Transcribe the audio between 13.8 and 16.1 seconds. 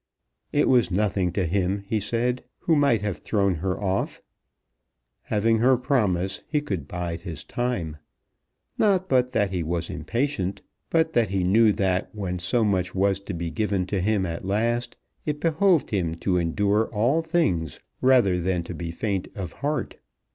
to him at last, it behoved